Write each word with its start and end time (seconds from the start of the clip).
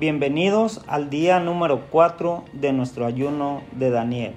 Bienvenidos 0.00 0.80
al 0.86 1.10
día 1.10 1.40
número 1.40 1.82
4 1.90 2.44
de 2.54 2.72
nuestro 2.72 3.04
ayuno 3.04 3.60
de 3.72 3.90
Daniel. 3.90 4.32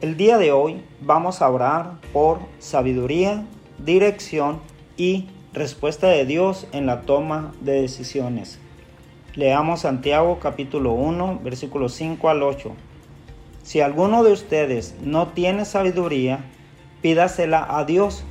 El 0.00 0.16
día 0.16 0.38
de 0.38 0.50
hoy 0.50 0.82
vamos 1.00 1.40
a 1.40 1.48
orar 1.48 2.00
por 2.12 2.40
sabiduría, 2.58 3.46
dirección 3.78 4.58
y 4.96 5.28
respuesta 5.52 6.08
de 6.08 6.26
Dios 6.26 6.66
en 6.72 6.86
la 6.86 7.02
toma 7.02 7.52
de 7.60 7.80
decisiones. 7.80 8.58
Leamos 9.36 9.82
Santiago 9.82 10.40
capítulo 10.40 10.94
1 10.94 11.38
versículos 11.44 11.92
5 11.92 12.28
al 12.28 12.42
8. 12.42 12.72
Si 13.62 13.80
alguno 13.80 14.24
de 14.24 14.32
ustedes 14.32 14.96
no 15.00 15.28
tiene 15.28 15.64
sabiduría, 15.64 16.40
pídasela 17.02 17.64
a 17.68 17.84
Dios. 17.84 18.24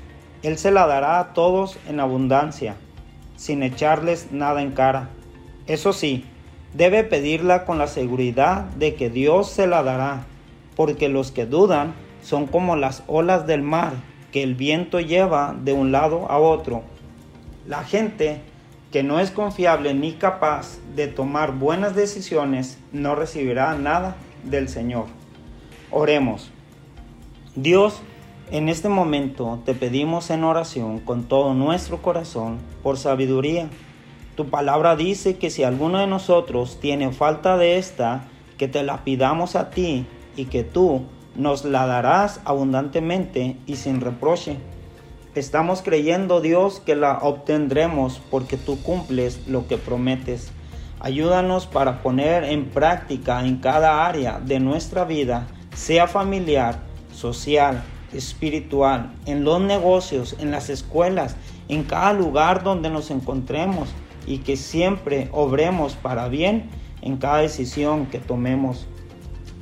Él 0.43 0.57
se 0.57 0.71
la 0.71 0.85
dará 0.85 1.21
a 1.21 1.31
todos 1.31 1.77
en 1.87 2.01
abundancia, 2.01 2.75
sin 3.37 3.63
echarles 3.63 4.33
nada 4.33 4.61
en 4.61 4.71
cara. 4.71 5.11
Eso 5.65 5.93
sí, 5.93 6.25
debe 6.73 7.03
pedirla 7.03 7.65
con 7.65 7.77
la 7.77 7.87
seguridad 7.87 8.65
de 8.77 8.95
que 8.95 9.09
Dios 9.09 9.49
se 9.49 9.67
la 9.67 9.83
dará, 9.83 10.25
porque 10.75 11.09
los 11.09 11.31
que 11.31 11.45
dudan 11.45 11.93
son 12.21 12.47
como 12.47 12.75
las 12.75 13.03
olas 13.07 13.47
del 13.47 13.61
mar 13.61 13.93
que 14.31 14.43
el 14.43 14.55
viento 14.55 14.99
lleva 14.99 15.55
de 15.61 15.73
un 15.73 15.91
lado 15.91 16.29
a 16.31 16.39
otro. 16.39 16.83
La 17.67 17.83
gente 17.83 18.41
que 18.91 19.03
no 19.03 19.19
es 19.19 19.31
confiable 19.31 19.93
ni 19.93 20.13
capaz 20.13 20.79
de 20.95 21.07
tomar 21.07 21.53
buenas 21.53 21.95
decisiones 21.95 22.77
no 22.91 23.15
recibirá 23.15 23.75
nada 23.75 24.15
del 24.43 24.69
Señor. 24.69 25.05
Oremos. 25.91 26.51
Dios, 27.55 28.01
en 28.51 28.69
este 28.69 28.89
momento 28.89 29.59
te 29.65 29.73
pedimos 29.73 30.29
en 30.29 30.43
oración 30.43 30.99
con 30.99 31.23
todo 31.23 31.53
nuestro 31.53 32.01
corazón 32.01 32.59
por 32.83 32.97
sabiduría 32.97 33.69
tu 34.35 34.49
palabra 34.49 34.95
dice 34.95 35.37
que 35.37 35.49
si 35.49 35.63
alguno 35.63 35.99
de 35.99 36.07
nosotros 36.07 36.79
tiene 36.79 37.11
falta 37.11 37.57
de 37.57 37.77
esta, 37.77 38.27
que 38.57 38.67
te 38.67 38.83
la 38.83 39.03
pidamos 39.03 39.55
a 39.55 39.69
ti 39.71 40.05
y 40.35 40.45
que 40.45 40.63
tú 40.63 41.03
nos 41.35 41.65
la 41.65 41.85
darás 41.85 42.41
abundantemente 42.45 43.57
y 43.65 43.75
sin 43.75 44.01
reproche. 44.01 44.57
Estamos 45.33 45.81
creyendo, 45.81 46.41
Dios, 46.41 46.79
que 46.79 46.95
la 46.95 47.19
obtendremos 47.19 48.21
porque 48.29 48.57
tú 48.57 48.81
cumples 48.83 49.47
lo 49.47 49.67
que 49.67 49.77
prometes. 49.77 50.51
Ayúdanos 50.99 51.67
para 51.67 52.01
poner 52.03 52.43
en 52.43 52.69
práctica 52.69 53.45
en 53.45 53.57
cada 53.57 54.05
área 54.05 54.39
de 54.39 54.59
nuestra 54.59 55.05
vida, 55.05 55.47
sea 55.73 56.07
familiar, 56.07 56.79
social, 57.13 57.81
espiritual, 58.13 59.11
en 59.25 59.43
los 59.43 59.61
negocios, 59.61 60.35
en 60.39 60.51
las 60.51 60.69
escuelas, 60.69 61.35
en 61.69 61.83
cada 61.83 62.13
lugar 62.13 62.63
donde 62.63 62.89
nos 62.89 63.09
encontremos 63.09 63.89
y 64.25 64.39
que 64.39 64.57
siempre 64.57 65.29
obremos 65.31 65.95
para 65.95 66.27
bien 66.27 66.69
en 67.01 67.17
cada 67.17 67.39
decisión 67.39 68.05
que 68.05 68.19
tomemos. 68.19 68.87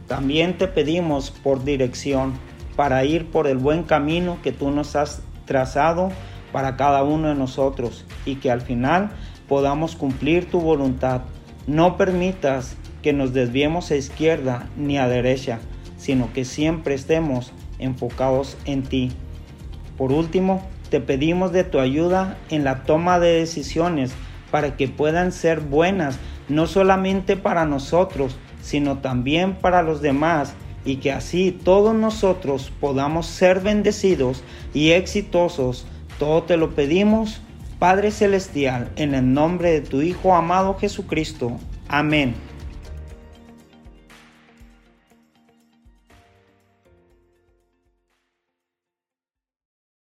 También 0.08 0.58
te 0.58 0.68
pedimos 0.68 1.32
por 1.32 1.64
dirección 1.64 2.34
para 2.76 3.04
ir 3.06 3.28
por 3.28 3.48
el 3.48 3.58
buen 3.58 3.84
camino 3.84 4.38
que 4.42 4.52
tú 4.52 4.72
nos 4.72 4.96
has 4.96 5.22
trazado 5.46 6.12
para 6.52 6.78
cada 6.78 7.04
uno 7.04 7.30
de 7.30 7.36
nosotros 7.36 8.06
y 8.26 8.36
que 8.36 8.52
al 8.52 8.62
final 8.62 9.12
podamos 9.48 9.96
cumplir 9.96 10.50
tu 10.50 10.60
voluntad. 10.62 11.22
No 11.68 11.98
permitas 11.98 12.78
que 13.02 13.14
nos 13.14 13.34
desviemos 13.34 13.92
a 13.92 13.96
izquierda 13.96 14.70
ni 14.78 14.98
a 14.98 15.08
derecha, 15.08 15.60
sino 15.98 16.32
que 16.34 16.46
siempre 16.46 16.96
estemos 16.96 17.52
enfocados 17.78 18.58
en 18.66 18.84
ti. 18.84 19.12
Por 19.98 20.12
último, 20.12 20.64
te 20.90 21.02
pedimos 21.02 21.52
de 21.52 21.64
tu 21.64 21.80
ayuda 21.80 22.38
en 22.50 22.64
la 22.64 22.84
toma 22.84 23.20
de 23.20 23.34
decisiones 23.34 24.14
para 24.52 24.78
que 24.78 24.88
puedan 24.88 25.32
ser 25.32 25.60
buenas, 25.60 26.20
no 26.48 26.68
solamente 26.68 27.38
para 27.38 27.66
nosotros, 27.66 28.38
sino 28.62 29.00
también 29.00 29.56
para 29.56 29.84
los 29.84 30.02
demás, 30.02 30.54
y 30.86 30.98
que 30.98 31.12
así 31.12 31.52
todos 31.52 31.94
nosotros 31.94 32.72
podamos 32.80 33.28
ser 33.28 33.60
bendecidos 33.60 34.44
y 34.74 34.92
exitosos. 34.92 35.86
Todo 36.18 36.44
te 36.44 36.58
lo 36.58 36.72
pedimos, 36.72 37.42
Padre 37.80 38.12
Celestial, 38.12 38.92
en 38.96 39.14
el 39.14 39.34
nombre 39.34 39.72
de 39.72 39.82
tu 39.82 40.02
Hijo 40.02 40.36
amado 40.36 40.78
Jesucristo. 40.80 41.58
Amén. 41.88 42.49